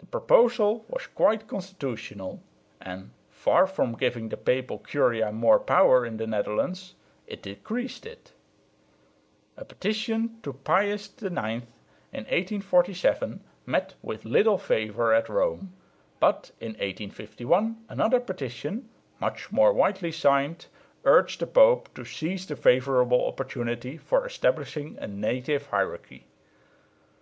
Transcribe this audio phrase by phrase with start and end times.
[0.00, 2.42] The proposal was quite constitutional
[2.82, 6.94] and, far from giving the papal curia more power in the Netherlands,
[7.26, 8.32] it decreased it.
[9.56, 11.28] A petition to Pius IX
[12.12, 15.72] in 1847 met with little favour at Rome;
[16.20, 18.86] but in 1851 another petition,
[19.18, 20.66] much more widely signed,
[21.06, 26.26] urged the Pope to seize the favourable opportunity for establishing a native hierarchy.